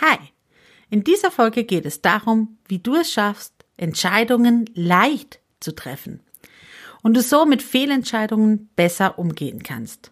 Hi! 0.00 0.16
In 0.88 1.04
dieser 1.04 1.30
Folge 1.30 1.64
geht 1.64 1.84
es 1.84 2.00
darum, 2.00 2.56
wie 2.66 2.78
du 2.78 2.96
es 2.96 3.12
schaffst, 3.12 3.52
Entscheidungen 3.76 4.68
leicht 4.74 5.40
zu 5.60 5.74
treffen 5.74 6.20
und 7.02 7.14
du 7.14 7.22
so 7.22 7.44
mit 7.44 7.62
Fehlentscheidungen 7.62 8.70
besser 8.76 9.18
umgehen 9.18 9.62
kannst. 9.62 10.10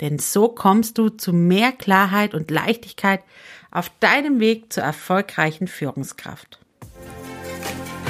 Denn 0.00 0.18
so 0.18 0.48
kommst 0.48 0.98
du 0.98 1.08
zu 1.08 1.32
mehr 1.32 1.72
Klarheit 1.72 2.34
und 2.34 2.50
Leichtigkeit 2.50 3.22
auf 3.70 3.90
deinem 4.00 4.38
Weg 4.40 4.72
zur 4.72 4.84
erfolgreichen 4.84 5.66
Führungskraft. 5.66 6.60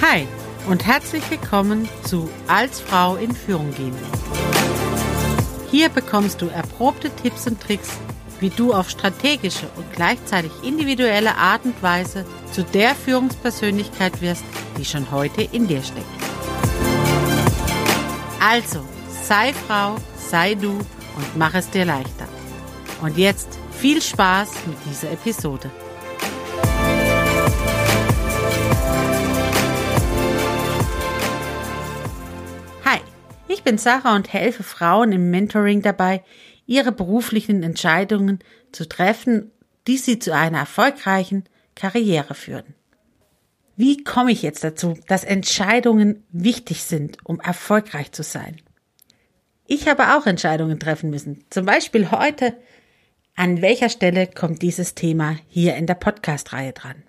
Hi 0.03 0.27
und 0.69 0.85
herzlich 0.85 1.29
willkommen 1.31 1.89
zu 2.05 2.29
Als 2.47 2.81
Frau 2.81 3.17
in 3.17 3.33
Führung 3.35 3.73
gehen. 3.75 3.97
Hier 5.71 5.89
bekommst 5.89 6.43
du 6.43 6.49
erprobte 6.49 7.11
Tipps 7.11 7.47
und 7.47 7.61
Tricks 7.61 7.99
wie 8.41 8.51
du 8.51 8.73
auf 8.73 8.91
strategische 8.91 9.67
und 9.77 9.93
gleichzeitig 9.93 10.53
individuelle 10.63 11.37
Art 11.37 11.65
und 11.65 11.83
Weise 11.83 12.25
zu 12.53 12.63
der 12.63 12.95
Führungspersönlichkeit 12.95 14.21
wirst, 14.21 14.45
die 14.79 14.85
schon 14.85 15.11
heute 15.11 15.43
in 15.43 15.67
dir 15.67 15.83
steckt. 15.83 16.07
Also, 18.41 18.81
sei 19.23 19.53
Frau, 19.53 19.97
sei 20.17 20.55
du 20.55 20.71
und 20.71 21.37
mach 21.37 21.55
es 21.55 21.71
dir 21.71 21.85
leichter. 21.85 22.29
Und 23.03 23.17
jetzt 23.17 23.59
viel 23.73 24.01
Spaß 24.01 24.51
mit 24.67 24.79
dieser 24.89 25.11
Episode. 25.13 25.71
Hi, 32.85 33.01
ich 33.49 33.63
bin 33.63 33.79
Sarah 33.79 34.15
und 34.15 34.33
helfe 34.33 34.63
Frauen 34.63 35.13
im 35.13 35.31
Mentoring 35.31 35.83
dabei, 35.83 36.23
ihre 36.67 36.93
beruflichen 36.93 37.63
Entscheidungen 37.63 38.41
zu 38.73 38.89
treffen, 38.89 39.51
die 39.87 39.97
sie 39.97 40.19
zu 40.19 40.35
einer 40.35 40.59
erfolgreichen 40.59 41.45
Karriere 41.75 42.35
führen. 42.35 42.75
Wie 43.77 44.03
komme 44.03 44.33
ich 44.33 44.43
jetzt 44.43 44.65
dazu, 44.65 44.99
dass 45.07 45.23
Entscheidungen 45.23 46.25
wichtig 46.31 46.83
sind, 46.83 47.19
um 47.25 47.41
erfolgreich 47.41 48.11
zu 48.13 48.23
sein? 48.23 48.61
Ich 49.67 49.87
habe 49.89 50.17
auch 50.17 50.27
Entscheidungen 50.27 50.81
treffen 50.81 51.11
müssen. 51.11 51.45
Zum 51.51 51.67
Beispiel 51.67 52.11
heute, 52.11 52.57
an 53.35 53.61
welcher 53.61 53.91
Stelle 53.91 54.27
kommt 54.27 54.63
dieses 54.63 54.95
Thema 54.95 55.37
hier 55.49 55.77
in 55.77 55.87
der 55.87 55.95
Podcast-Reihe 55.95 56.73
dran? 56.73 57.03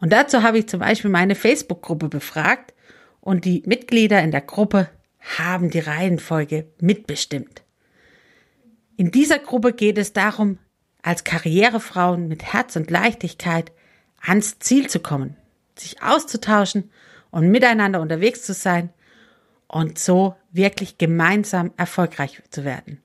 Und 0.00 0.12
dazu 0.12 0.42
habe 0.42 0.58
ich 0.58 0.68
zum 0.68 0.80
Beispiel 0.80 1.10
meine 1.10 1.34
Facebook-Gruppe 1.34 2.08
befragt 2.08 2.74
und 3.20 3.44
die 3.44 3.62
Mitglieder 3.66 4.22
in 4.22 4.30
der 4.30 4.40
Gruppe 4.40 4.90
haben 5.20 5.70
die 5.70 5.78
Reihenfolge 5.78 6.66
mitbestimmt. 6.80 7.62
In 9.00 9.10
dieser 9.10 9.38
Gruppe 9.38 9.72
geht 9.72 9.96
es 9.96 10.12
darum, 10.12 10.58
als 11.00 11.24
Karrierefrauen 11.24 12.28
mit 12.28 12.52
Herz 12.52 12.76
und 12.76 12.90
Leichtigkeit 12.90 13.72
ans 14.20 14.58
Ziel 14.58 14.90
zu 14.90 15.00
kommen, 15.00 15.38
sich 15.74 16.02
auszutauschen 16.02 16.90
und 17.30 17.48
miteinander 17.48 18.02
unterwegs 18.02 18.42
zu 18.42 18.52
sein 18.52 18.90
und 19.68 19.98
so 19.98 20.36
wirklich 20.52 20.98
gemeinsam 20.98 21.72
erfolgreich 21.78 22.42
zu 22.50 22.66
werden. 22.66 23.02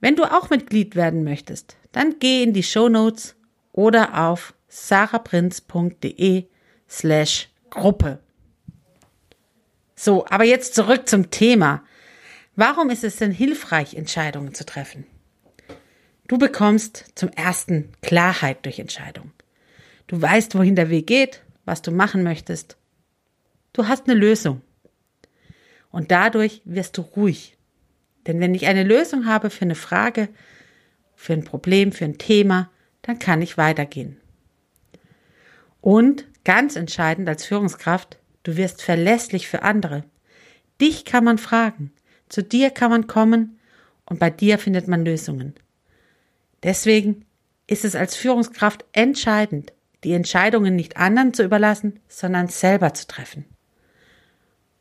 Wenn 0.00 0.16
du 0.16 0.24
auch 0.24 0.50
Mitglied 0.50 0.96
werden 0.96 1.24
möchtest, 1.24 1.78
dann 1.92 2.16
geh 2.18 2.42
in 2.42 2.52
die 2.52 2.62
Show 2.62 2.90
Notes 2.90 3.36
oder 3.72 4.22
auf 4.28 4.52
saraprinz.de 4.68 6.44
slash 6.90 7.48
Gruppe. 7.70 8.18
So, 9.94 10.26
aber 10.26 10.44
jetzt 10.44 10.74
zurück 10.74 11.08
zum 11.08 11.30
Thema. 11.30 11.82
Warum 12.58 12.90
ist 12.90 13.04
es 13.04 13.14
denn 13.14 13.30
hilfreich, 13.30 13.94
Entscheidungen 13.94 14.52
zu 14.52 14.66
treffen? 14.66 15.06
Du 16.26 16.38
bekommst 16.38 17.04
zum 17.14 17.28
ersten 17.28 17.92
Klarheit 18.02 18.64
durch 18.64 18.80
Entscheidungen. 18.80 19.32
Du 20.08 20.20
weißt, 20.20 20.56
wohin 20.56 20.74
der 20.74 20.90
Weg 20.90 21.06
geht, 21.06 21.44
was 21.64 21.82
du 21.82 21.92
machen 21.92 22.24
möchtest. 22.24 22.76
Du 23.72 23.86
hast 23.86 24.08
eine 24.08 24.18
Lösung. 24.18 24.60
Und 25.92 26.10
dadurch 26.10 26.60
wirst 26.64 26.98
du 26.98 27.02
ruhig. 27.02 27.56
Denn 28.26 28.40
wenn 28.40 28.56
ich 28.56 28.66
eine 28.66 28.82
Lösung 28.82 29.26
habe 29.26 29.50
für 29.50 29.64
eine 29.64 29.76
Frage, 29.76 30.28
für 31.14 31.34
ein 31.34 31.44
Problem, 31.44 31.92
für 31.92 32.06
ein 32.06 32.18
Thema, 32.18 32.72
dann 33.02 33.20
kann 33.20 33.40
ich 33.40 33.56
weitergehen. 33.56 34.16
Und 35.80 36.26
ganz 36.42 36.74
entscheidend 36.74 37.28
als 37.28 37.44
Führungskraft, 37.44 38.18
du 38.42 38.56
wirst 38.56 38.82
verlässlich 38.82 39.46
für 39.46 39.62
andere. 39.62 40.02
Dich 40.80 41.04
kann 41.04 41.22
man 41.22 41.38
fragen. 41.38 41.92
Zu 42.28 42.42
dir 42.42 42.70
kann 42.70 42.90
man 42.90 43.06
kommen 43.06 43.58
und 44.06 44.18
bei 44.18 44.30
dir 44.30 44.58
findet 44.58 44.88
man 44.88 45.04
Lösungen. 45.04 45.54
Deswegen 46.62 47.24
ist 47.66 47.84
es 47.84 47.94
als 47.94 48.16
Führungskraft 48.16 48.84
entscheidend, 48.92 49.72
die 50.04 50.12
Entscheidungen 50.12 50.76
nicht 50.76 50.96
anderen 50.96 51.34
zu 51.34 51.42
überlassen, 51.42 52.00
sondern 52.08 52.48
selber 52.48 52.94
zu 52.94 53.06
treffen. 53.06 53.44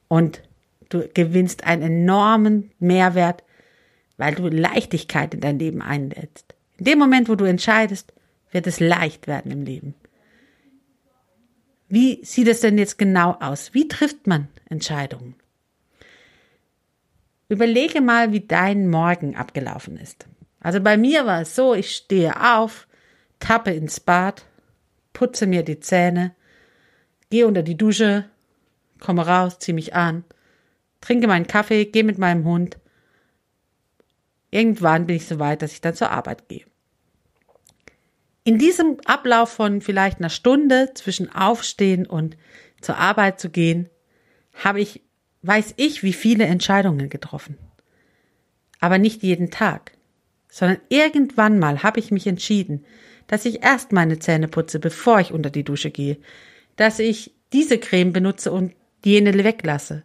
Und 0.08 0.42
du 0.90 1.08
gewinnst 1.14 1.66
einen 1.66 1.84
enormen 1.84 2.72
Mehrwert, 2.80 3.44
weil 4.18 4.36
du 4.36 4.48
Leichtigkeit 4.48 5.34
in 5.34 5.42
dein 5.42 5.60
Leben 5.60 5.82
einlädst. 5.82 6.56
In 6.78 6.86
dem 6.86 7.00
Moment, 7.00 7.30
wo 7.30 7.36
du 7.36 7.46
entscheidest, 7.46 8.14
wird 8.52 8.68
es 8.68 8.80
leicht 8.80 9.28
werden 9.28 9.52
im 9.52 9.64
Leben. 9.64 9.96
Wie 11.90 12.24
sieht 12.24 12.48
es 12.48 12.62
denn 12.62 12.78
jetzt 12.78 12.98
genau 12.98 13.38
aus? 13.40 13.74
Wie 13.74 13.88
trifft 13.88 14.28
man 14.28 14.48
Entscheidungen? 14.70 15.36
Überlege 17.50 18.02
mal, 18.02 18.34
wie 18.34 18.42
dein 18.42 18.90
Morgen 18.90 19.36
abgelaufen 19.36 19.98
ist. 19.98 20.28
Also 20.60 20.82
bei 20.82 20.98
mir 20.98 21.26
war 21.26 21.42
es 21.42 21.56
so, 21.56 21.74
ich 21.74 21.96
stehe 21.96 22.56
auf, 22.56 22.88
tappe 23.40 23.72
ins 23.72 24.00
Bad, 24.00 24.46
putze 25.14 25.48
mir 25.48 25.64
die 25.64 25.80
Zähne, 25.80 26.36
gehe 27.30 27.48
unter 27.48 27.64
die 27.64 27.78
Dusche, 27.78 28.26
komme 29.00 29.26
raus, 29.26 29.60
ziehe 29.60 29.76
mich 29.76 29.96
an, 29.96 30.26
trinke 31.00 31.28
meinen 31.28 31.48
Kaffee, 31.48 31.86
gehe 31.86 32.04
mit 32.04 32.18
meinem 32.18 32.44
Hund. 32.44 32.78
Irgendwann 34.52 35.06
bin 35.06 35.16
ich 35.16 35.28
so 35.28 35.40
weit, 35.40 35.62
dass 35.62 35.72
ich 35.72 35.82
dann 35.82 35.96
zur 35.96 36.12
Arbeit 36.12 36.50
gehe. 36.50 36.66
In 38.44 38.58
diesem 38.58 38.98
Ablauf 39.06 39.52
von 39.52 39.82
vielleicht 39.82 40.20
einer 40.20 40.30
Stunde 40.30 40.92
zwischen 40.96 41.34
Aufstehen 41.34 42.06
und 42.06 42.38
zur 42.82 42.98
Arbeit 42.98 43.40
zu 43.40 43.50
gehen, 43.50 43.90
habe 44.54 44.80
ich 44.80 45.02
weiß 45.42 45.74
ich, 45.78 46.04
wie 46.04 46.14
viele 46.14 46.46
Entscheidungen 46.46 47.10
getroffen. 47.10 47.58
Aber 48.80 48.98
nicht 48.98 49.24
jeden 49.24 49.50
Tag, 49.52 49.92
sondern 50.50 50.80
irgendwann 50.90 51.60
mal 51.60 51.84
habe 51.84 52.00
ich 52.00 52.12
mich 52.12 52.28
entschieden, 52.28 52.86
dass 53.28 53.46
ich 53.46 53.64
erst 53.64 53.92
meine 53.92 54.20
Zähne 54.20 54.48
putze, 54.48 54.80
bevor 54.80 55.20
ich 55.20 55.32
unter 55.32 55.50
die 55.50 55.64
Dusche 55.64 55.92
gehe, 55.92 56.18
dass 56.76 57.00
ich 57.00 57.34
diese 57.54 57.78
Creme 57.78 58.14
benutze 58.14 58.52
und 58.52 58.74
jene 59.04 59.34
weglasse, 59.44 60.04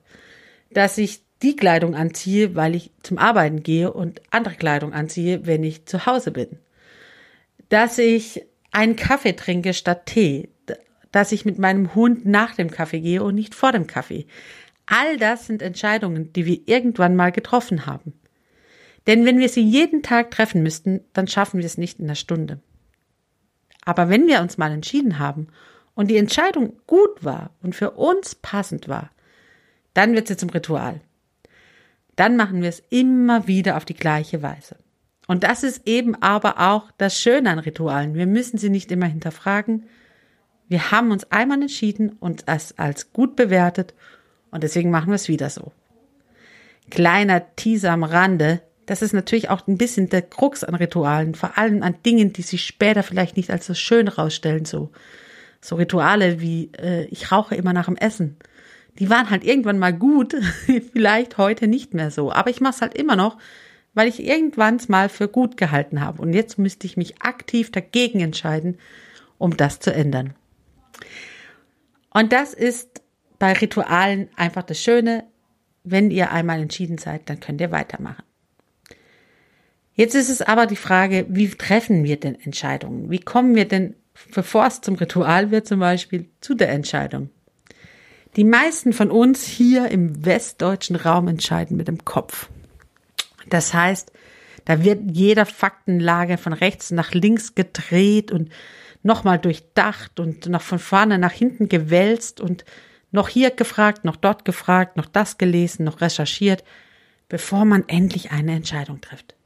dass 0.70 0.98
ich 0.98 1.22
die 1.42 1.56
Kleidung 1.56 1.94
anziehe, 1.94 2.54
weil 2.54 2.74
ich 2.74 2.92
zum 3.02 3.18
Arbeiten 3.18 3.62
gehe 3.62 3.92
und 3.92 4.20
andere 4.30 4.54
Kleidung 4.54 4.92
anziehe, 4.92 5.46
wenn 5.46 5.64
ich 5.64 5.86
zu 5.86 6.06
Hause 6.06 6.30
bin, 6.30 6.58
dass 7.68 7.98
ich 7.98 8.44
einen 8.70 8.96
Kaffee 8.96 9.34
trinke 9.34 9.74
statt 9.74 10.06
Tee, 10.06 10.48
dass 11.10 11.32
ich 11.32 11.44
mit 11.44 11.58
meinem 11.58 11.94
Hund 11.94 12.24
nach 12.26 12.54
dem 12.54 12.70
Kaffee 12.70 13.00
gehe 13.00 13.22
und 13.22 13.34
nicht 13.34 13.54
vor 13.54 13.72
dem 13.72 13.86
Kaffee, 13.86 14.26
All 14.86 15.16
das 15.16 15.46
sind 15.46 15.62
Entscheidungen, 15.62 16.32
die 16.32 16.46
wir 16.46 16.60
irgendwann 16.66 17.16
mal 17.16 17.32
getroffen 17.32 17.86
haben. 17.86 18.14
Denn 19.06 19.24
wenn 19.24 19.38
wir 19.38 19.48
sie 19.48 19.62
jeden 19.62 20.02
Tag 20.02 20.30
treffen 20.30 20.62
müssten, 20.62 21.00
dann 21.12 21.26
schaffen 21.26 21.58
wir 21.58 21.66
es 21.66 21.78
nicht 21.78 21.98
in 21.98 22.06
einer 22.06 22.14
Stunde. 22.14 22.60
Aber 23.84 24.08
wenn 24.08 24.26
wir 24.26 24.40
uns 24.40 24.58
mal 24.58 24.70
entschieden 24.70 25.18
haben 25.18 25.48
und 25.94 26.08
die 26.08 26.16
Entscheidung 26.16 26.74
gut 26.86 27.24
war 27.24 27.50
und 27.62 27.74
für 27.74 27.92
uns 27.92 28.36
passend 28.36 28.88
war, 28.88 29.10
dann 29.94 30.14
wird 30.14 30.28
sie 30.28 30.36
zum 30.36 30.50
Ritual. 30.50 31.00
Dann 32.16 32.36
machen 32.36 32.62
wir 32.62 32.68
es 32.68 32.82
immer 32.90 33.46
wieder 33.46 33.76
auf 33.76 33.84
die 33.84 33.94
gleiche 33.94 34.42
Weise. 34.42 34.76
Und 35.26 35.44
das 35.44 35.62
ist 35.62 35.86
eben 35.86 36.14
aber 36.20 36.60
auch 36.60 36.90
das 36.98 37.18
Schöne 37.18 37.50
an 37.50 37.58
Ritualen. 37.58 38.14
Wir 38.14 38.26
müssen 38.26 38.58
sie 38.58 38.70
nicht 38.70 38.90
immer 38.92 39.06
hinterfragen. 39.06 39.84
Wir 40.68 40.90
haben 40.90 41.10
uns 41.10 41.30
einmal 41.30 41.60
entschieden 41.60 42.12
und 42.20 42.44
es 42.46 42.78
als 42.78 43.12
gut 43.12 43.36
bewertet 43.36 43.94
und 44.52 44.62
deswegen 44.62 44.90
machen 44.90 45.08
wir 45.08 45.16
es 45.16 45.28
wieder 45.28 45.50
so. 45.50 45.72
Kleiner 46.90 47.56
Teaser 47.56 47.90
am 47.90 48.04
Rande. 48.04 48.60
Das 48.86 49.02
ist 49.02 49.14
natürlich 49.14 49.48
auch 49.48 49.66
ein 49.66 49.78
bisschen 49.78 50.08
der 50.08 50.22
Krux 50.22 50.62
an 50.62 50.74
Ritualen, 50.74 51.34
vor 51.34 51.56
allem 51.58 51.82
an 51.82 51.96
Dingen, 52.04 52.32
die 52.32 52.42
sich 52.42 52.64
später 52.64 53.02
vielleicht 53.02 53.36
nicht 53.36 53.50
als 53.50 53.66
so 53.66 53.74
schön 53.74 54.08
rausstellen, 54.08 54.64
so, 54.64 54.90
so 55.60 55.76
Rituale 55.76 56.40
wie, 56.40 56.70
äh, 56.78 57.06
ich 57.06 57.32
rauche 57.32 57.54
immer 57.54 57.72
nach 57.72 57.86
dem 57.86 57.96
Essen. 57.96 58.36
Die 58.98 59.08
waren 59.08 59.30
halt 59.30 59.42
irgendwann 59.42 59.78
mal 59.78 59.94
gut, 59.94 60.36
vielleicht 60.92 61.38
heute 61.38 61.66
nicht 61.66 61.94
mehr 61.94 62.10
so. 62.10 62.30
Aber 62.30 62.50
ich 62.50 62.60
mache 62.60 62.74
es 62.74 62.82
halt 62.82 62.94
immer 62.94 63.16
noch, 63.16 63.38
weil 63.94 64.08
ich 64.08 64.22
irgendwann 64.22 64.76
es 64.76 64.88
mal 64.88 65.08
für 65.08 65.28
gut 65.28 65.56
gehalten 65.56 66.00
habe. 66.02 66.20
Und 66.20 66.34
jetzt 66.34 66.58
müsste 66.58 66.86
ich 66.86 66.98
mich 66.98 67.22
aktiv 67.22 67.70
dagegen 67.72 68.20
entscheiden, 68.20 68.76
um 69.38 69.56
das 69.56 69.80
zu 69.80 69.94
ändern. 69.94 70.34
Und 72.12 72.32
das 72.32 72.52
ist 72.52 73.01
bei 73.42 73.54
Ritualen 73.54 74.28
einfach 74.36 74.62
das 74.62 74.80
Schöne, 74.80 75.24
wenn 75.82 76.12
ihr 76.12 76.30
einmal 76.30 76.60
entschieden 76.60 76.96
seid, 76.96 77.28
dann 77.28 77.40
könnt 77.40 77.60
ihr 77.60 77.72
weitermachen. 77.72 78.22
Jetzt 79.94 80.14
ist 80.14 80.28
es 80.28 80.42
aber 80.42 80.66
die 80.66 80.76
Frage, 80.76 81.26
wie 81.28 81.48
treffen 81.48 82.04
wir 82.04 82.20
denn 82.20 82.40
Entscheidungen? 82.40 83.10
Wie 83.10 83.18
kommen 83.18 83.56
wir 83.56 83.66
denn, 83.66 83.96
bevor 84.32 84.68
es 84.68 84.80
zum 84.80 84.94
Ritual 84.94 85.50
wird 85.50 85.66
zum 85.66 85.80
Beispiel, 85.80 86.30
zu 86.40 86.54
der 86.54 86.68
Entscheidung? 86.68 87.30
Die 88.36 88.44
meisten 88.44 88.92
von 88.92 89.10
uns 89.10 89.44
hier 89.44 89.88
im 89.88 90.24
westdeutschen 90.24 90.94
Raum 90.94 91.26
entscheiden 91.26 91.76
mit 91.76 91.88
dem 91.88 92.04
Kopf. 92.04 92.48
Das 93.48 93.74
heißt, 93.74 94.12
da 94.66 94.84
wird 94.84 95.00
jeder 95.10 95.46
Faktenlage 95.46 96.38
von 96.38 96.52
rechts 96.52 96.92
nach 96.92 97.12
links 97.12 97.56
gedreht 97.56 98.30
und 98.30 98.52
nochmal 99.02 99.40
durchdacht 99.40 100.20
und 100.20 100.46
noch 100.46 100.62
von 100.62 100.78
vorne 100.78 101.18
nach 101.18 101.32
hinten 101.32 101.68
gewälzt 101.68 102.40
und 102.40 102.64
noch 103.12 103.28
hier 103.28 103.50
gefragt, 103.50 104.04
noch 104.04 104.16
dort 104.16 104.44
gefragt, 104.44 104.96
noch 104.96 105.06
das 105.06 105.38
gelesen, 105.38 105.84
noch 105.84 106.00
recherchiert, 106.00 106.64
bevor 107.28 107.64
man 107.64 107.84
endlich 107.86 108.32
eine 108.32 108.54
Entscheidung 108.54 109.00
trifft. 109.00 109.36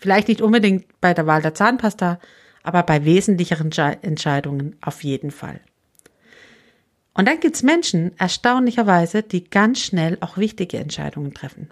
Vielleicht 0.00 0.28
nicht 0.28 0.42
unbedingt 0.42 1.00
bei 1.00 1.14
der 1.14 1.26
Wahl 1.26 1.42
der 1.42 1.54
Zahnpasta, 1.54 2.18
aber 2.62 2.82
bei 2.82 3.04
wesentlicheren 3.04 3.70
Entscheidungen 4.02 4.76
auf 4.80 5.04
jeden 5.04 5.30
Fall. 5.30 5.60
Und 7.14 7.28
dann 7.28 7.40
gibt's 7.40 7.62
Menschen, 7.62 8.12
erstaunlicherweise, 8.18 9.22
die 9.22 9.48
ganz 9.48 9.80
schnell 9.80 10.18
auch 10.20 10.36
wichtige 10.36 10.78
Entscheidungen 10.78 11.32
treffen. 11.32 11.70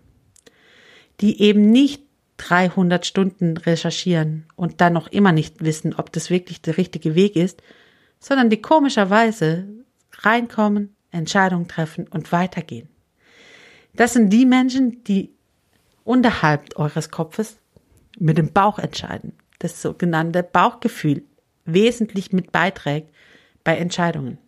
Die 1.20 1.42
eben 1.42 1.70
nicht 1.70 2.02
300 2.38 3.04
Stunden 3.04 3.56
recherchieren 3.56 4.46
und 4.56 4.80
dann 4.80 4.94
noch 4.94 5.08
immer 5.08 5.32
nicht 5.32 5.62
wissen, 5.62 5.94
ob 5.94 6.12
das 6.12 6.30
wirklich 6.30 6.62
der 6.62 6.78
richtige 6.78 7.14
Weg 7.14 7.36
ist, 7.36 7.62
sondern 8.18 8.48
die 8.48 8.62
komischerweise 8.62 9.68
reinkommen, 10.12 10.96
Entscheidungen 11.14 11.68
treffen 11.68 12.06
und 12.08 12.32
weitergehen. 12.32 12.88
Das 13.94 14.12
sind 14.12 14.30
die 14.30 14.46
Menschen, 14.46 15.04
die 15.04 15.34
unterhalb 16.04 16.78
eures 16.78 17.10
Kopfes 17.10 17.58
mit 18.18 18.38
dem 18.38 18.52
Bauch 18.52 18.78
entscheiden. 18.78 19.32
Das 19.58 19.80
sogenannte 19.80 20.42
Bauchgefühl 20.42 21.22
wesentlich 21.64 22.32
mit 22.32 22.52
beiträgt 22.52 23.10
bei 23.62 23.76
Entscheidungen. 23.76 24.38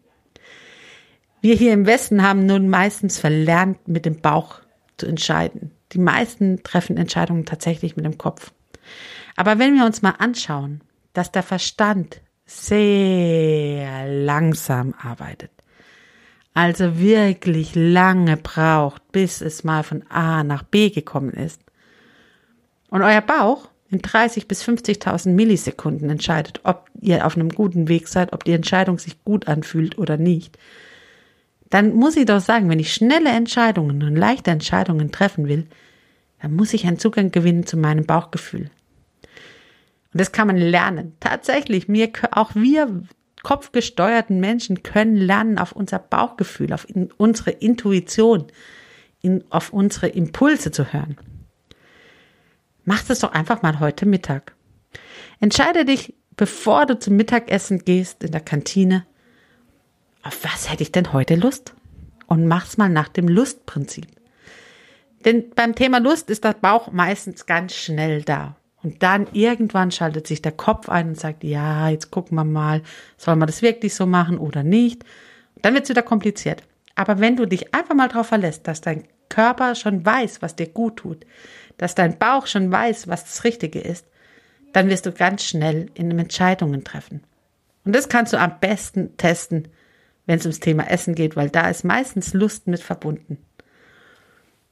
Wir 1.40 1.54
hier 1.54 1.72
im 1.72 1.86
Westen 1.86 2.22
haben 2.22 2.44
nun 2.44 2.68
meistens 2.68 3.18
verlernt, 3.18 3.88
mit 3.88 4.04
dem 4.04 4.20
Bauch 4.20 4.60
zu 4.96 5.06
entscheiden. 5.06 5.70
Die 5.92 5.98
meisten 5.98 6.62
treffen 6.62 6.96
Entscheidungen 6.96 7.46
tatsächlich 7.46 7.96
mit 7.96 8.04
dem 8.04 8.18
Kopf. 8.18 8.52
Aber 9.36 9.58
wenn 9.58 9.74
wir 9.76 9.84
uns 9.84 10.02
mal 10.02 10.14
anschauen, 10.18 10.80
dass 11.12 11.32
der 11.32 11.42
Verstand 11.42 12.20
sehr 12.46 14.06
langsam 14.06 14.94
arbeitet, 14.98 15.50
also 16.56 16.98
wirklich 16.98 17.74
lange 17.74 18.38
braucht, 18.38 19.12
bis 19.12 19.42
es 19.42 19.62
mal 19.62 19.82
von 19.82 20.04
A 20.08 20.42
nach 20.42 20.62
B 20.62 20.88
gekommen 20.88 21.34
ist, 21.34 21.60
und 22.88 23.02
euer 23.02 23.20
Bauch 23.20 23.68
in 23.90 24.00
30 24.00 24.48
bis 24.48 24.64
50.000 24.64 25.32
Millisekunden 25.32 26.08
entscheidet, 26.08 26.60
ob 26.64 26.88
ihr 26.98 27.26
auf 27.26 27.36
einem 27.36 27.50
guten 27.50 27.88
Weg 27.88 28.08
seid, 28.08 28.32
ob 28.32 28.44
die 28.44 28.52
Entscheidung 28.52 28.98
sich 28.98 29.22
gut 29.22 29.48
anfühlt 29.48 29.98
oder 29.98 30.16
nicht, 30.16 30.56
dann 31.68 31.94
muss 31.94 32.16
ich 32.16 32.24
doch 32.24 32.40
sagen, 32.40 32.70
wenn 32.70 32.78
ich 32.78 32.94
schnelle 32.94 33.30
Entscheidungen 33.30 34.02
und 34.02 34.16
leichte 34.16 34.50
Entscheidungen 34.50 35.12
treffen 35.12 35.48
will, 35.48 35.66
dann 36.40 36.54
muss 36.54 36.72
ich 36.72 36.86
einen 36.86 36.98
Zugang 36.98 37.32
gewinnen 37.32 37.66
zu 37.66 37.76
meinem 37.76 38.06
Bauchgefühl. 38.06 38.70
Und 40.12 40.20
das 40.20 40.32
kann 40.32 40.46
man 40.46 40.56
lernen. 40.56 41.16
Tatsächlich, 41.20 41.86
mir, 41.86 42.08
auch 42.30 42.54
wir 42.54 43.02
kopfgesteuerten 43.46 44.40
Menschen 44.40 44.82
können 44.82 45.14
lernen, 45.14 45.56
auf 45.56 45.70
unser 45.70 46.00
Bauchgefühl, 46.00 46.72
auf 46.72 46.84
unsere 47.16 47.52
Intuition, 47.52 48.48
in, 49.22 49.44
auf 49.50 49.72
unsere 49.72 50.08
Impulse 50.08 50.72
zu 50.72 50.92
hören. 50.92 51.16
Mach 52.84 53.04
das 53.04 53.20
doch 53.20 53.30
einfach 53.30 53.62
mal 53.62 53.78
heute 53.78 54.04
Mittag. 54.04 54.56
Entscheide 55.38 55.84
dich, 55.84 56.12
bevor 56.36 56.86
du 56.86 56.98
zum 56.98 57.14
Mittagessen 57.14 57.84
gehst 57.84 58.24
in 58.24 58.32
der 58.32 58.40
Kantine, 58.40 59.06
auf 60.24 60.42
was 60.42 60.68
hätte 60.68 60.82
ich 60.82 60.90
denn 60.90 61.12
heute 61.12 61.36
Lust? 61.36 61.72
Und 62.26 62.48
mach's 62.48 62.78
mal 62.78 62.88
nach 62.88 63.06
dem 63.06 63.28
Lustprinzip. 63.28 64.08
Denn 65.24 65.50
beim 65.50 65.76
Thema 65.76 65.98
Lust 66.00 66.30
ist 66.30 66.42
der 66.42 66.54
Bauch 66.54 66.90
meistens 66.90 67.46
ganz 67.46 67.76
schnell 67.76 68.22
da. 68.22 68.56
Und 68.86 69.02
dann 69.02 69.26
irgendwann 69.32 69.90
schaltet 69.90 70.28
sich 70.28 70.42
der 70.42 70.52
Kopf 70.52 70.88
ein 70.88 71.08
und 71.08 71.18
sagt, 71.18 71.42
ja, 71.42 71.88
jetzt 71.88 72.12
gucken 72.12 72.36
wir 72.36 72.44
mal, 72.44 72.82
soll 73.16 73.34
man 73.34 73.48
das 73.48 73.60
wirklich 73.60 73.96
so 73.96 74.06
machen 74.06 74.38
oder 74.38 74.62
nicht? 74.62 75.04
Dann 75.60 75.74
wird's 75.74 75.88
wieder 75.88 76.04
kompliziert. 76.04 76.62
Aber 76.94 77.18
wenn 77.18 77.34
du 77.34 77.46
dich 77.46 77.74
einfach 77.74 77.96
mal 77.96 78.06
darauf 78.06 78.28
verlässt, 78.28 78.68
dass 78.68 78.82
dein 78.82 79.02
Körper 79.28 79.74
schon 79.74 80.06
weiß, 80.06 80.40
was 80.40 80.54
dir 80.54 80.68
gut 80.68 80.98
tut, 80.98 81.26
dass 81.78 81.96
dein 81.96 82.16
Bauch 82.16 82.46
schon 82.46 82.70
weiß, 82.70 83.08
was 83.08 83.24
das 83.24 83.42
Richtige 83.42 83.80
ist, 83.80 84.06
dann 84.72 84.88
wirst 84.88 85.04
du 85.04 85.10
ganz 85.10 85.42
schnell 85.42 85.90
in 85.94 86.16
Entscheidungen 86.16 86.84
treffen. 86.84 87.24
Und 87.84 87.92
das 87.92 88.08
kannst 88.08 88.34
du 88.34 88.38
am 88.38 88.60
besten 88.60 89.16
testen, 89.16 89.66
wenn 90.26 90.38
es 90.38 90.44
ums 90.46 90.60
Thema 90.60 90.88
Essen 90.88 91.16
geht, 91.16 91.34
weil 91.34 91.50
da 91.50 91.68
ist 91.68 91.82
meistens 91.82 92.34
Lust 92.34 92.68
mit 92.68 92.78
verbunden. 92.78 93.38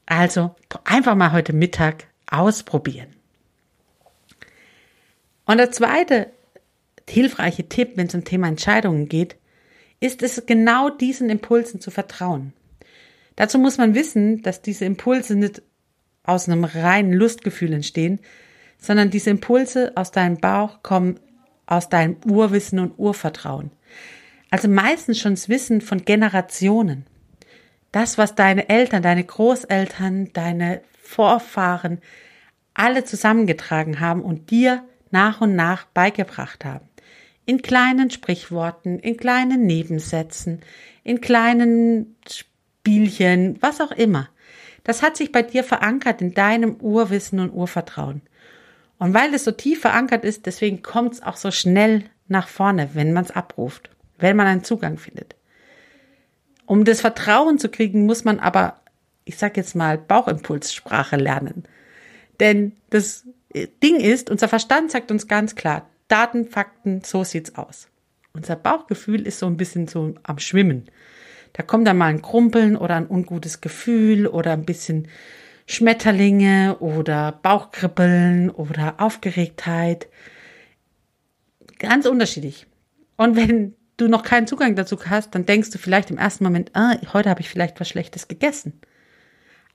Also 0.06 0.54
einfach 0.84 1.16
mal 1.16 1.32
heute 1.32 1.52
Mittag 1.52 2.04
ausprobieren. 2.30 3.13
Und 5.46 5.58
der 5.58 5.70
zweite 5.70 6.28
hilfreiche 7.08 7.68
Tipp, 7.68 7.92
wenn 7.96 8.06
es 8.06 8.14
um 8.14 8.24
Thema 8.24 8.48
Entscheidungen 8.48 9.08
geht, 9.08 9.36
ist 10.00 10.22
es 10.22 10.44
genau 10.46 10.90
diesen 10.90 11.30
Impulsen 11.30 11.80
zu 11.80 11.90
vertrauen. 11.90 12.52
Dazu 13.36 13.58
muss 13.58 13.78
man 13.78 13.94
wissen, 13.94 14.42
dass 14.42 14.62
diese 14.62 14.84
Impulse 14.84 15.34
nicht 15.34 15.62
aus 16.22 16.48
einem 16.48 16.64
reinen 16.64 17.12
Lustgefühl 17.12 17.72
entstehen, 17.72 18.20
sondern 18.78 19.10
diese 19.10 19.30
Impulse 19.30 19.92
aus 19.96 20.10
deinem 20.10 20.38
Bauch 20.38 20.82
kommen 20.82 21.18
aus 21.66 21.88
deinem 21.88 22.16
Urwissen 22.26 22.78
und 22.78 22.98
Urvertrauen. 22.98 23.70
Also 24.50 24.68
meistens 24.68 25.18
schon 25.18 25.32
das 25.32 25.48
Wissen 25.48 25.80
von 25.80 26.04
Generationen. 26.04 27.06
Das, 27.92 28.18
was 28.18 28.34
deine 28.34 28.68
Eltern, 28.68 29.02
deine 29.02 29.24
Großeltern, 29.24 30.32
deine 30.32 30.82
Vorfahren 31.00 32.00
alle 32.74 33.04
zusammengetragen 33.04 34.00
haben 34.00 34.22
und 34.22 34.50
dir 34.50 34.84
nach 35.14 35.40
und 35.40 35.54
nach 35.54 35.84
beigebracht 35.86 36.64
haben. 36.64 36.88
In 37.46 37.62
kleinen 37.62 38.10
Sprichworten, 38.10 38.98
in 38.98 39.16
kleinen 39.16 39.64
Nebensätzen, 39.64 40.60
in 41.04 41.20
kleinen 41.20 42.16
Spielchen, 42.28 43.56
was 43.60 43.80
auch 43.80 43.92
immer. 43.92 44.28
Das 44.82 45.02
hat 45.02 45.16
sich 45.16 45.30
bei 45.30 45.42
dir 45.42 45.62
verankert 45.62 46.20
in 46.20 46.34
deinem 46.34 46.76
Urwissen 46.80 47.38
und 47.38 47.52
Urvertrauen. 47.52 48.22
Und 48.98 49.14
weil 49.14 49.32
es 49.34 49.44
so 49.44 49.52
tief 49.52 49.80
verankert 49.80 50.24
ist, 50.24 50.46
deswegen 50.46 50.82
kommt 50.82 51.14
es 51.14 51.22
auch 51.22 51.36
so 51.36 51.50
schnell 51.50 52.04
nach 52.26 52.48
vorne, 52.48 52.90
wenn 52.94 53.12
man 53.12 53.24
es 53.24 53.30
abruft, 53.30 53.90
wenn 54.18 54.36
man 54.36 54.46
einen 54.46 54.64
Zugang 54.64 54.98
findet. 54.98 55.36
Um 56.66 56.84
das 56.84 57.00
Vertrauen 57.00 57.58
zu 57.58 57.68
kriegen, 57.68 58.06
muss 58.06 58.24
man 58.24 58.40
aber, 58.40 58.80
ich 59.24 59.36
sag 59.36 59.56
jetzt 59.56 59.76
mal, 59.76 59.96
Bauchimpulssprache 59.96 61.16
lernen. 61.16 61.64
Denn 62.40 62.72
das 62.90 63.26
Ding 63.54 64.00
ist, 64.00 64.30
unser 64.30 64.48
Verstand 64.48 64.90
sagt 64.90 65.10
uns 65.10 65.28
ganz 65.28 65.54
klar, 65.54 65.88
Daten, 66.08 66.46
Fakten, 66.46 67.02
so 67.04 67.24
sieht's 67.24 67.54
aus. 67.54 67.88
Unser 68.32 68.56
Bauchgefühl 68.56 69.26
ist 69.26 69.38
so 69.38 69.46
ein 69.46 69.56
bisschen 69.56 69.86
so 69.86 70.14
am 70.24 70.38
Schwimmen. 70.38 70.90
Da 71.52 71.62
kommt 71.62 71.86
dann 71.86 71.98
mal 71.98 72.06
ein 72.06 72.20
Krumpeln 72.20 72.76
oder 72.76 72.96
ein 72.96 73.08
ungutes 73.08 73.60
Gefühl 73.60 74.26
oder 74.26 74.52
ein 74.52 74.64
bisschen 74.64 75.06
Schmetterlinge 75.66 76.76
oder 76.80 77.38
Bauchkribbeln 77.42 78.50
oder 78.50 78.96
Aufgeregtheit. 78.98 80.08
Ganz 81.78 82.06
unterschiedlich. 82.06 82.66
Und 83.16 83.36
wenn 83.36 83.74
du 83.96 84.08
noch 84.08 84.24
keinen 84.24 84.48
Zugang 84.48 84.74
dazu 84.74 84.98
hast, 85.06 85.34
dann 85.34 85.46
denkst 85.46 85.70
du 85.70 85.78
vielleicht 85.78 86.10
im 86.10 86.18
ersten 86.18 86.42
Moment, 86.42 86.72
ah, 86.74 86.96
heute 87.12 87.30
habe 87.30 87.40
ich 87.40 87.48
vielleicht 87.48 87.78
was 87.78 87.88
Schlechtes 87.88 88.26
gegessen. 88.26 88.80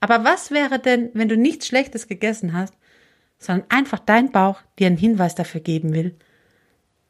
Aber 0.00 0.24
was 0.24 0.50
wäre 0.50 0.78
denn, 0.78 1.10
wenn 1.14 1.28
du 1.28 1.36
nichts 1.36 1.66
Schlechtes 1.66 2.08
gegessen 2.08 2.52
hast, 2.52 2.74
sondern 3.40 3.68
einfach 3.70 3.98
dein 3.98 4.30
Bauch 4.30 4.60
dir 4.78 4.86
einen 4.86 4.98
Hinweis 4.98 5.34
dafür 5.34 5.60
geben 5.60 5.92
will, 5.92 6.14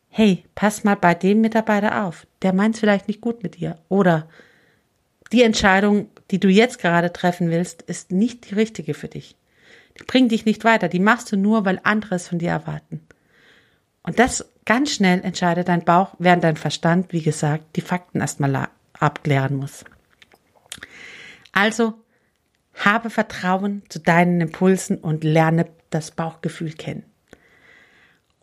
hey, 0.09 0.45
pass 0.55 0.85
mal 0.85 0.97
bei 0.97 1.15
dem 1.15 1.41
Mitarbeiter 1.43 2.05
auf, 2.05 2.27
der 2.43 2.55
meint 2.55 2.77
es 2.77 2.81
vielleicht 2.81 3.09
nicht 3.09 3.21
gut 3.21 3.43
mit 3.43 3.57
dir. 3.57 3.79
Oder 3.89 4.29
die 5.33 5.43
Entscheidung, 5.43 6.09
die 6.31 6.41
du 6.41 6.49
jetzt 6.49 6.79
gerade 6.79 7.13
treffen 7.13 7.51
willst, 7.51 7.83
ist 7.83 8.11
nicht 8.11 8.51
die 8.51 8.55
richtige 8.55 8.95
für 8.95 9.09
dich. 9.09 9.37
Die 9.99 10.05
bringt 10.05 10.33
dich 10.33 10.45
nicht 10.45 10.65
weiter. 10.65 10.89
Die 10.89 10.99
machst 10.99 11.31
du 11.31 11.37
nur, 11.37 11.65
weil 11.65 11.81
andere 11.85 12.15
es 12.15 12.29
von 12.29 12.39
dir 12.39 12.51
erwarten. 12.51 13.01
Und 14.03 14.19
das 14.19 14.49
ganz 14.65 14.93
schnell 14.93 15.21
entscheidet 15.23 15.69
dein 15.69 15.85
Bauch, 15.85 16.15
während 16.19 16.43
dein 16.43 16.57
Verstand, 16.57 17.13
wie 17.13 17.23
gesagt, 17.23 17.77
die 17.77 17.81
Fakten 17.81 18.21
erstmal 18.21 18.69
abklären 18.99 19.57
muss. 19.57 19.85
Also 21.53 21.95
habe 22.75 23.11
Vertrauen 23.11 23.83
zu 23.89 23.99
deinen 23.99 24.41
Impulsen 24.41 24.99
und 24.99 25.23
lerne 25.25 25.67
das 25.91 26.11
Bauchgefühl 26.13 26.73
kennen. 26.73 27.05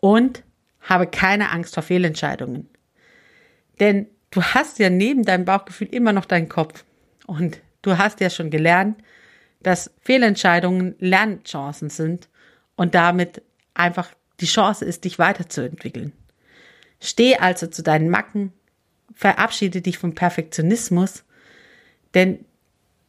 Und 0.00 0.44
habe 0.80 1.06
keine 1.06 1.50
Angst 1.50 1.74
vor 1.74 1.82
Fehlentscheidungen. 1.82 2.68
Denn 3.80 4.06
du 4.30 4.42
hast 4.42 4.78
ja 4.78 4.90
neben 4.90 5.24
deinem 5.24 5.44
Bauchgefühl 5.44 5.88
immer 5.88 6.12
noch 6.12 6.24
deinen 6.24 6.48
Kopf. 6.48 6.84
Und 7.26 7.60
du 7.82 7.98
hast 7.98 8.20
ja 8.20 8.30
schon 8.30 8.50
gelernt, 8.50 8.98
dass 9.60 9.90
Fehlentscheidungen 10.00 10.94
Lernchancen 10.98 11.90
sind 11.90 12.28
und 12.76 12.94
damit 12.94 13.42
einfach 13.74 14.10
die 14.40 14.46
Chance 14.46 14.84
ist, 14.84 15.04
dich 15.04 15.18
weiterzuentwickeln. 15.18 16.12
Steh 17.00 17.36
also 17.36 17.66
zu 17.66 17.82
deinen 17.82 18.08
Macken, 18.08 18.52
verabschiede 19.14 19.80
dich 19.80 19.98
vom 19.98 20.14
Perfektionismus, 20.14 21.24
denn 22.14 22.44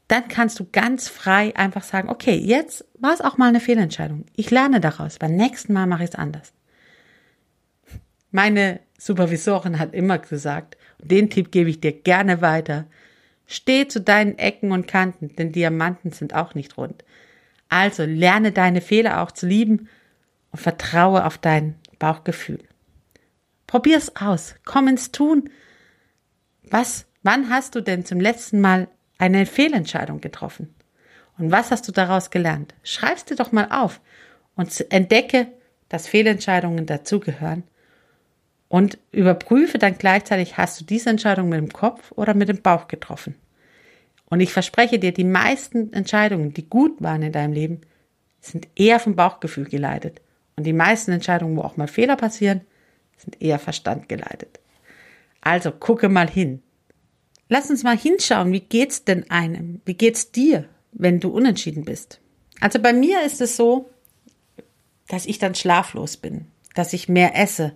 dann 0.09 0.27
kannst 0.27 0.59
du 0.59 0.67
ganz 0.71 1.07
frei 1.07 1.55
einfach 1.55 1.83
sagen, 1.83 2.09
okay, 2.09 2.35
jetzt 2.35 2.83
war 2.97 3.13
es 3.13 3.21
auch 3.21 3.37
mal 3.37 3.49
eine 3.49 3.59
Fehlentscheidung. 3.59 4.25
Ich 4.35 4.49
lerne 4.49 4.81
daraus. 4.81 5.19
Beim 5.19 5.35
nächsten 5.35 5.71
Mal 5.71 5.85
mache 5.85 6.03
ich 6.03 6.09
es 6.09 6.15
anders. 6.15 6.51
Meine 8.31 8.79
Supervisorin 8.97 9.77
hat 9.77 9.93
immer 9.93 10.17
gesagt, 10.17 10.77
und 10.99 11.11
den 11.11 11.29
Tipp 11.29 11.51
gebe 11.51 11.69
ich 11.69 11.79
dir 11.79 11.91
gerne 11.91 12.41
weiter, 12.41 12.85
steh 13.45 13.87
zu 13.87 14.01
deinen 14.01 14.37
Ecken 14.39 14.71
und 14.71 14.87
Kanten, 14.87 15.35
denn 15.35 15.51
Diamanten 15.51 16.11
sind 16.11 16.33
auch 16.33 16.55
nicht 16.55 16.75
rund. 16.77 17.05
Also 17.69 18.03
lerne 18.03 18.51
deine 18.51 18.81
Fehler 18.81 19.21
auch 19.21 19.31
zu 19.31 19.45
lieben 19.45 19.89
und 20.51 20.59
vertraue 20.59 21.23
auf 21.23 21.37
dein 21.37 21.75
Bauchgefühl. 21.99 22.63
Probier's 23.67 24.15
aus, 24.15 24.55
komm 24.65 24.87
ins 24.87 25.11
Tun. 25.11 25.51
Was, 26.63 27.05
wann 27.21 27.51
hast 27.51 27.75
du 27.75 27.81
denn 27.81 28.05
zum 28.05 28.19
letzten 28.19 28.59
Mal 28.59 28.87
eine 29.19 29.45
Fehlentscheidung 29.45 30.21
getroffen? 30.21 30.73
Und 31.37 31.51
was 31.51 31.69
hast 31.69 31.87
du 31.87 31.91
daraus 31.91 32.31
gelernt? 32.31 32.73
Schreib's 32.83 33.25
dir 33.25 33.35
doch 33.35 33.51
mal 33.51 33.67
auf 33.69 34.01
und 34.55 34.91
entdecke, 34.91 35.47
dass 35.87 36.07
Fehlentscheidungen 36.07 36.85
dazugehören 36.85 37.63
und 38.67 38.97
überprüfe 39.11 39.77
dann 39.77 39.97
gleichzeitig, 39.97 40.57
hast 40.57 40.81
du 40.81 40.85
diese 40.85 41.09
Entscheidung 41.09 41.49
mit 41.49 41.59
dem 41.59 41.71
Kopf 41.71 42.11
oder 42.15 42.33
mit 42.33 42.49
dem 42.49 42.61
Bauch 42.61 42.87
getroffen? 42.87 43.35
Und 44.29 44.41
ich 44.41 44.53
verspreche 44.53 44.99
dir, 44.99 45.11
die 45.11 45.23
meisten 45.23 45.91
Entscheidungen, 45.91 46.53
die 46.53 46.69
gut 46.69 47.01
waren 47.01 47.23
in 47.23 47.31
deinem 47.31 47.53
Leben, 47.53 47.81
sind 48.41 48.67
eher 48.75 48.99
vom 48.99 49.15
Bauchgefühl 49.15 49.65
geleitet. 49.65 50.21
Und 50.55 50.65
die 50.65 50.73
meisten 50.73 51.11
Entscheidungen, 51.11 51.57
wo 51.57 51.61
auch 51.61 51.77
mal 51.77 51.87
Fehler 51.87 52.15
passieren, 52.15 52.61
sind 53.17 53.41
eher 53.41 53.59
Verstand 53.59 54.07
geleitet. 54.07 54.59
Also 55.41 55.71
gucke 55.71 56.09
mal 56.09 56.29
hin. 56.29 56.61
Lass 57.49 57.69
uns 57.71 57.83
mal 57.83 57.97
hinschauen, 57.97 58.51
wie 58.51 58.59
geht's 58.59 59.03
denn 59.03 59.29
einem? 59.31 59.81
Wie 59.83 59.95
geht's 59.95 60.31
dir, 60.31 60.69
wenn 60.91 61.19
du 61.19 61.29
unentschieden 61.29 61.83
bist? 61.83 62.21
Also 62.61 62.79
bei 62.79 62.93
mir 62.93 63.23
ist 63.23 63.41
es 63.41 63.57
so, 63.57 63.89
dass 65.07 65.25
ich 65.25 65.39
dann 65.39 65.55
schlaflos 65.55 66.17
bin, 66.17 66.45
dass 66.75 66.93
ich 66.93 67.09
mehr 67.09 67.35
esse, 67.35 67.73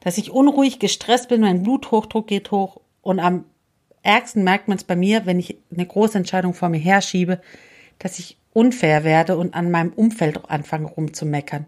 dass 0.00 0.18
ich 0.18 0.30
unruhig, 0.30 0.78
gestresst 0.78 1.30
bin, 1.30 1.40
mein 1.40 1.62
Bluthochdruck 1.62 2.26
geht 2.26 2.50
hoch 2.50 2.80
und 3.00 3.18
am 3.18 3.46
ärgsten 4.02 4.44
merkt 4.44 4.68
man 4.68 4.76
es 4.76 4.84
bei 4.84 4.96
mir, 4.96 5.24
wenn 5.24 5.40
ich 5.40 5.56
eine 5.72 5.86
große 5.86 6.18
Entscheidung 6.18 6.52
vor 6.52 6.68
mir 6.68 6.78
herschiebe, 6.78 7.40
dass 7.98 8.18
ich 8.18 8.36
unfair 8.52 9.02
werde 9.02 9.38
und 9.38 9.54
an 9.54 9.70
meinem 9.70 9.92
Umfeld 9.94 10.48
anfange 10.50 10.88
rumzumeckern. 10.88 11.66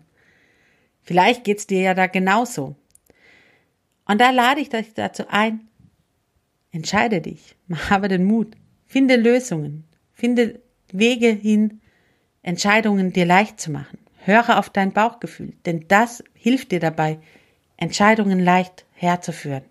Vielleicht 1.02 1.44
geht's 1.44 1.66
dir 1.66 1.80
ja 1.80 1.94
da 1.94 2.06
genauso. 2.06 2.76
Und 4.04 4.20
da 4.20 4.30
lade 4.30 4.60
ich 4.60 4.68
dich 4.68 4.92
dazu 4.94 5.24
ein, 5.28 5.67
entscheide 6.78 7.20
dich, 7.20 7.56
habe 7.90 8.08
den 8.08 8.24
Mut, 8.24 8.56
finde 8.86 9.16
Lösungen, 9.16 9.84
finde 10.12 10.60
Wege 10.92 11.28
hin, 11.28 11.80
Entscheidungen 12.42 13.12
dir 13.12 13.26
leicht 13.26 13.60
zu 13.60 13.70
machen. 13.70 13.98
Höre 14.24 14.58
auf 14.58 14.70
dein 14.70 14.92
Bauchgefühl, 14.92 15.54
denn 15.66 15.86
das 15.88 16.22
hilft 16.34 16.70
dir 16.70 16.80
dabei, 16.80 17.18
Entscheidungen 17.76 18.38
leicht 18.38 18.86
herzuführen, 18.92 19.64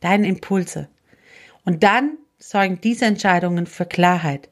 deine 0.00 0.26
Impulse. 0.26 0.88
Und 1.64 1.82
dann 1.82 2.16
sorgen 2.38 2.80
diese 2.80 3.04
Entscheidungen 3.04 3.66
für 3.66 3.86
Klarheit. 3.86 4.48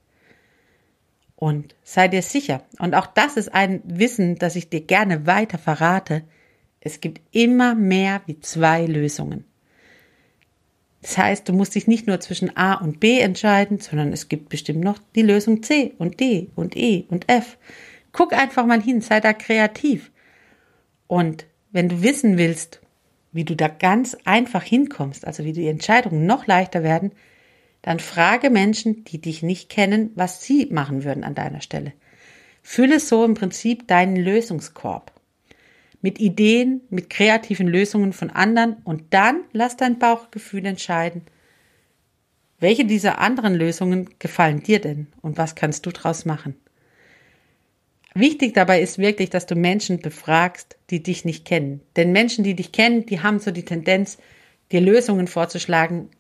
Und 1.37 1.75
sei 1.83 2.09
dir 2.09 2.23
sicher, 2.23 2.63
und 2.79 2.95
auch 2.95 3.07
das 3.07 3.37
ist 3.37 3.53
ein 3.55 3.83
Wissen, 3.85 4.37
das 4.37 4.55
ich 4.55 4.69
dir 4.69 4.83
gerne 4.83 5.27
weiter 5.27 5.59
verrate, 5.59 6.25
es 6.81 7.01
gibt 7.01 7.21
immer 7.35 7.75
mehr 7.75 8.21
wie 8.27 8.39
zwei 8.41 8.85
Lösungen. 8.87 9.45
Das 11.03 11.19
heißt, 11.19 11.49
du 11.49 11.53
musst 11.53 11.75
dich 11.75 11.89
nicht 11.89 12.07
nur 12.07 12.21
zwischen 12.21 12.57
A 12.57 12.75
und 12.75 13.01
B 13.01 13.19
entscheiden, 13.19 13.79
sondern 13.79 14.13
es 14.13 14.29
gibt 14.29 14.49
bestimmt 14.49 14.85
noch 14.85 14.99
die 15.17 15.23
Lösung 15.23 15.63
C 15.63 15.95
und 15.99 16.21
D 16.21 16.51
und 16.55 16.77
E 16.77 17.07
und 17.09 17.29
F. 17.29 17.59
Guck 18.13 18.33
einfach 18.33 18.65
mal 18.67 18.81
hin, 18.81 19.01
sei 19.01 19.21
da 19.21 19.33
kreativ. 19.33 20.13
Und 21.09 21.47
wenn 21.73 21.89
du 21.89 22.03
wissen 22.03 22.39
willst, 22.39 22.81
wie 23.33 23.45
du 23.45 23.57
da 23.57 23.69
ganz 23.69 24.17
einfach 24.25 24.63
hinkommst, 24.63 25.27
also 25.27 25.45
wie 25.45 25.53
die 25.53 25.67
Entscheidungen 25.67 26.27
noch 26.27 26.47
leichter 26.47 26.83
werden, 26.83 27.13
dann 27.81 27.99
frage 27.99 28.49
Menschen, 28.51 29.05
die 29.05 29.21
dich 29.21 29.43
nicht 29.43 29.69
kennen, 29.69 30.13
was 30.15 30.43
sie 30.43 30.67
machen 30.67 31.03
würden 31.03 31.25
an 31.25 31.35
deiner 31.35 31.63
Stelle. 31.63 31.93
Fülle 32.63 33.01
so 33.01 33.25
im 33.25 33.35
Prinzip 33.35 33.89
deinen 33.89 34.17
Lösungskorb 34.17 35.12
mit 36.03 36.21
Ideen, 36.21 36.83
mit 36.91 37.09
kreativen 37.09 37.69
Lösungen 37.69 38.13
von 38.13 38.29
anderen 38.31 38.77
und 38.85 39.05
dann 39.11 39.43
lass 39.53 39.77
dein 39.77 39.99
Bauchgefühl 39.99 40.67
entscheiden, 40.67 41.23
welche 42.59 42.85
dieser 42.85 43.19
anderen 43.19 43.55
Lösungen 43.55 44.11
gefallen 44.19 44.63
dir 44.63 44.81
denn 44.81 45.07
und 45.23 45.39
was 45.39 45.55
kannst 45.55 45.87
du 45.87 45.91
draus 45.91 46.25
machen. 46.25 46.57
Wichtig 48.15 48.53
dabei 48.53 48.83
ist 48.83 48.99
wirklich, 48.99 49.31
dass 49.31 49.47
du 49.47 49.55
Menschen 49.55 50.01
befragst, 50.01 50.77
die 50.91 51.03
dich 51.03 51.25
nicht 51.25 51.47
kennen. 51.47 51.81
Denn 51.97 52.13
Menschen, 52.13 52.45
die 52.45 52.55
dich 52.55 52.73
kennen, 52.73 53.07
die 53.07 53.21
haben 53.21 53.39
so 53.39 53.51
die 53.51 53.65
Tendenz, 53.65 54.19
dir 54.71 54.81
Lösungen 54.81 55.29
vorzuschlagen, 55.29 56.11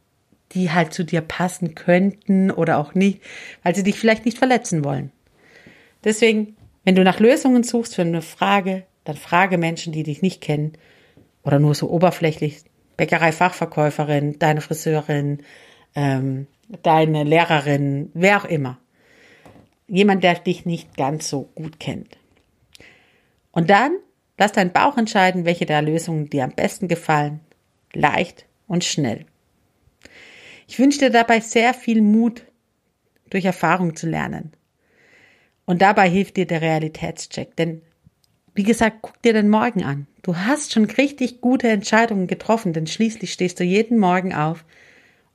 die 0.52 0.70
halt 0.70 0.94
zu 0.94 1.04
dir 1.04 1.20
passen 1.20 1.74
könnten 1.74 2.50
oder 2.50 2.78
auch 2.78 2.94
nicht, 2.94 3.20
weil 3.62 3.74
sie 3.74 3.82
dich 3.82 3.98
vielleicht 3.98 4.24
nicht 4.24 4.38
verletzen 4.38 4.84
wollen. 4.84 5.10
Deswegen, 6.04 6.56
wenn 6.84 6.94
du 6.94 7.04
nach 7.04 7.20
Lösungen 7.20 7.62
suchst 7.62 7.94
für 7.94 8.02
eine 8.02 8.22
Frage, 8.22 8.84
dann 9.04 9.16
frage 9.16 9.58
Menschen, 9.58 9.92
die 9.92 10.02
dich 10.02 10.22
nicht 10.22 10.40
kennen 10.40 10.72
oder 11.42 11.58
nur 11.58 11.74
so 11.74 11.90
oberflächlich, 11.90 12.62
Bäckerei-Fachverkäuferin, 12.96 14.38
deine 14.38 14.60
Friseurin, 14.60 15.42
ähm, 15.94 16.46
deine 16.82 17.24
Lehrerin, 17.24 18.10
wer 18.14 18.38
auch 18.38 18.44
immer 18.44 18.78
jemand, 19.92 20.24
der 20.24 20.34
dich 20.36 20.64
nicht 20.64 20.96
ganz 20.96 21.28
so 21.28 21.50
gut 21.54 21.78
kennt. 21.78 22.16
Und 23.50 23.68
dann 23.68 23.98
lass 24.38 24.52
dein 24.52 24.72
Bauch 24.72 24.96
entscheiden, 24.96 25.44
welche 25.44 25.66
der 25.66 25.82
Lösungen 25.82 26.30
dir 26.30 26.44
am 26.44 26.52
besten 26.52 26.88
gefallen. 26.88 27.40
Leicht 27.92 28.46
und 28.66 28.84
schnell. 28.84 29.26
Ich 30.66 30.78
wünsche 30.78 30.98
dir 30.98 31.10
dabei 31.10 31.40
sehr 31.40 31.74
viel 31.74 32.00
Mut, 32.00 32.46
durch 33.28 33.44
Erfahrung 33.44 33.94
zu 33.94 34.06
lernen. 34.08 34.52
Und 35.66 35.82
dabei 35.82 36.08
hilft 36.08 36.38
dir 36.38 36.46
der 36.46 36.62
Realitätscheck. 36.62 37.54
Denn, 37.56 37.82
wie 38.54 38.62
gesagt, 38.64 38.98
guck 39.00 39.20
dir 39.22 39.32
den 39.32 39.48
Morgen 39.48 39.84
an. 39.84 40.06
Du 40.22 40.36
hast 40.36 40.72
schon 40.72 40.84
richtig 40.84 41.40
gute 41.40 41.68
Entscheidungen 41.68 42.26
getroffen, 42.26 42.72
denn 42.72 42.86
schließlich 42.86 43.32
stehst 43.32 43.58
du 43.58 43.64
jeden 43.64 43.98
Morgen 43.98 44.34
auf 44.34 44.64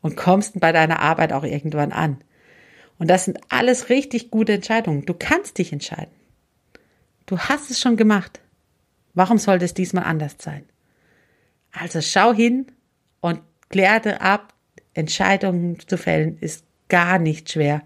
und 0.02 0.16
kommst 0.16 0.60
bei 0.60 0.72
deiner 0.72 1.00
Arbeit 1.00 1.34
auch 1.34 1.44
irgendwann 1.44 1.92
an. 1.92 2.22
Und 3.00 3.10
das 3.10 3.26
sind 3.26 3.40
alles 3.50 3.90
richtig 3.90 4.32
gute 4.32 4.54
Entscheidungen. 4.54 5.06
Du 5.06 5.14
kannst 5.14 5.58
dich 5.58 5.74
entscheiden. 5.74 6.14
Du 7.26 7.38
hast 7.38 7.70
es 7.70 7.80
schon 7.80 7.98
gemacht. 7.98 8.40
Warum 9.14 9.38
sollte 9.38 9.66
es 9.66 9.74
diesmal 9.74 10.06
anders 10.06 10.36
sein? 10.40 10.64
Also 11.72 12.02
schau 12.02 12.34
hin 12.34 12.68
und 13.20 13.42
kläre 13.70 14.22
ab, 14.22 14.54
Entscheidungen 14.94 15.78
zu 15.80 15.98
fällen 15.98 16.38
ist 16.40 16.66
gar 16.88 17.20
nicht 17.20 17.52
schwer. 17.52 17.82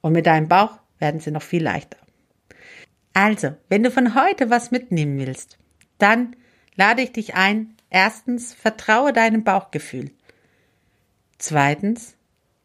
Und 0.00 0.12
mit 0.12 0.26
deinem 0.26 0.48
Bauch 0.48 0.78
werden 0.98 1.20
sie 1.20 1.30
noch 1.30 1.42
viel 1.42 1.62
leichter. 1.62 1.98
Also, 3.14 3.56
wenn 3.68 3.82
du 3.82 3.90
von 3.90 4.14
heute 4.14 4.50
was 4.50 4.70
mitnehmen 4.70 5.18
willst, 5.18 5.58
dann 5.98 6.36
lade 6.76 7.02
ich 7.02 7.12
dich 7.12 7.34
ein. 7.34 7.74
Erstens, 7.88 8.52
vertraue 8.52 9.12
deinem 9.12 9.44
Bauchgefühl. 9.44 10.10
Zweitens, 11.38 12.16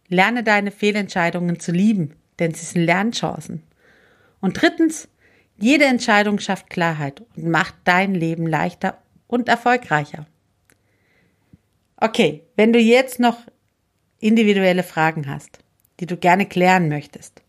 Lerne 0.10 0.44
deine 0.44 0.72
Fehlentscheidungen 0.72 1.60
zu 1.60 1.72
lieben, 1.72 2.16
denn 2.40 2.54
sie 2.54 2.66
sind 2.66 2.82
Lernchancen. 2.82 3.64
Und 4.42 4.60
drittens, 4.60 5.08
jede 5.56 5.86
Entscheidung 5.86 6.40
schafft 6.40 6.70
Klarheit 6.70 7.22
und 7.36 7.50
macht 7.50 7.76
dein 7.84 8.16
Leben 8.16 8.48
leichter 8.48 8.98
und 9.28 9.48
erfolgreicher. 9.48 10.26
Okay, 11.98 12.44
wenn 12.56 12.74
du 12.74 12.80
jetzt 12.80 13.20
noch 13.20 13.38
individuelle 14.20 14.84
Fragen 14.84 15.30
hast, 15.30 15.60
die 16.00 16.08
du 16.08 16.18
gerne 16.18 16.48
klären 16.48 16.90
möchtest, 16.90 17.44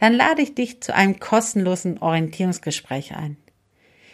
dann 0.00 0.14
lade 0.14 0.40
ich 0.40 0.54
dich 0.54 0.80
zu 0.80 0.94
einem 0.94 1.20
kostenlosen 1.20 1.98
Orientierungsgespräch 1.98 3.14
ein. 3.14 3.36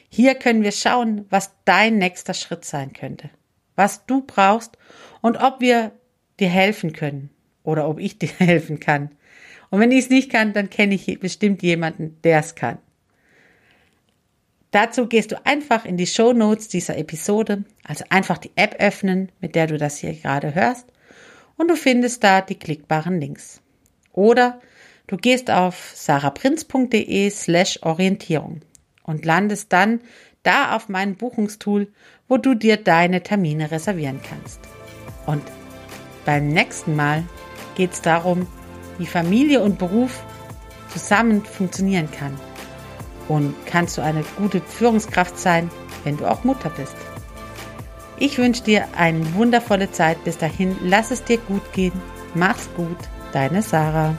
Hier 0.09 0.35
können 0.35 0.65
wir 0.65 0.73
schauen, 0.73 1.27
was 1.31 1.53
dein 1.65 1.99
nächster 1.99 2.35
Schritt 2.35 2.65
sein 2.65 2.93
könnte, 2.93 3.31
was 3.77 4.05
du 4.05 4.23
brauchst 4.23 4.77
und 5.23 5.37
ob 5.37 5.61
wir 5.61 5.93
dir 6.41 6.49
helfen 6.49 6.93
können 6.93 7.31
oder 7.63 7.89
ob 7.89 8.01
ich 8.01 8.19
dir 8.19 8.31
helfen 8.39 8.81
kann. 8.81 9.11
Und 9.71 9.79
wenn 9.79 9.93
ich 9.93 10.01
es 10.01 10.11
nicht 10.11 10.31
kann, 10.31 10.53
dann 10.53 10.71
kenne 10.71 10.97
ich 10.97 11.21
bestimmt 11.21 11.63
jemanden, 11.63 12.19
der 12.25 12.41
es 12.41 12.57
kann. 12.57 12.79
Dazu 14.73 15.07
gehst 15.07 15.31
du 15.31 15.47
einfach 15.47 15.85
in 15.85 15.97
die 15.97 16.09
Show 16.09 16.33
Notes 16.33 16.67
dieser 16.67 16.99
Episode, 16.99 17.63
also 17.85 18.05
einfach 18.11 18.39
die 18.39 18.51
App 18.57 18.75
öffnen, 18.81 19.31
mit 19.41 19.55
der 19.55 19.69
du 19.69 19.79
das 19.79 19.99
hier 19.99 20.15
gerade 20.15 20.53
hörst, 20.53 20.87
und 21.57 21.69
du 21.69 21.77
findest 21.77 22.25
da 22.25 22.41
die 22.41 22.59
klickbaren 22.59 23.21
Links. 23.21 23.63
Oder 24.13 24.61
du 25.07 25.17
gehst 25.17 25.51
auf 25.51 25.93
saraprinz.de 25.95 27.31
slash 27.31 27.79
Orientierung 27.83 28.61
und 29.05 29.25
landest 29.25 29.73
dann 29.73 30.01
da 30.43 30.77
auf 30.77 30.89
mein 30.89 31.17
Buchungstool, 31.17 31.89
wo 32.29 32.37
du 32.37 32.55
dir 32.55 32.77
deine 32.77 33.23
Termine 33.23 33.71
reservieren 33.71 34.21
kannst. 34.29 34.61
Und 35.27 35.43
beim 36.25 36.49
nächsten 36.49 36.95
Mal 36.97 37.25
geht 37.75 37.93
es 37.93 38.03
darum, 38.03 38.47
wie 38.99 39.07
Familie 39.07 39.63
und 39.63 39.79
Beruf 39.79 40.25
zusammen 40.89 41.45
funktionieren 41.45 42.11
kann. 42.11 42.39
Und 43.29 43.55
kannst 43.67 43.99
du 43.99 44.03
eine 44.03 44.25
gute 44.39 44.61
Führungskraft 44.61 45.37
sein, 45.39 45.71
wenn 46.05 46.17
du 46.17 46.27
auch 46.27 46.45
Mutter 46.45 46.71
bist. 46.71 46.97
Ich 48.19 48.39
wünsche 48.39 48.63
dir 48.63 48.87
eine 48.97 49.35
wundervolle 49.35 49.91
Zeit. 49.91 50.23
Bis 50.25 50.39
dahin, 50.39 50.77
lass 50.83 51.11
es 51.11 51.25
dir 51.25 51.39
gut 51.39 51.73
gehen. 51.73 51.93
Mach's 52.35 52.69
gut. 52.77 52.97
Deine 53.33 53.63
Sarah. 53.63 54.17